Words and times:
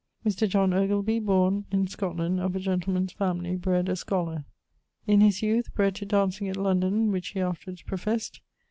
Mr. 0.25 0.49
John 0.49 0.73
Ogilby, 0.73 1.19
borne... 1.19 1.65
in 1.71 1.85
Scotland, 1.85 2.39
of 2.39 2.55
a 2.55 2.59
gentleman's 2.59 3.11
family; 3.13 3.55
bred 3.55 3.87
a 3.87 3.95
scholar. 3.95 4.45
In 5.05 5.21
his 5.21 5.43
youth 5.43 5.71
bred 5.75 5.93
to 5.97 6.07
dancing 6.07 6.49
at 6.49 6.57
London: 6.57 7.11
which 7.11 7.27
he 7.27 7.39
afterwards 7.39 7.83
professed. 7.83 8.41